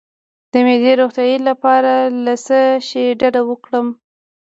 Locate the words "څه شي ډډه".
2.45-3.41